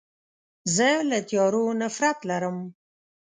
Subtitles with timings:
[0.75, 2.57] زه له تیارو نفرت لرم.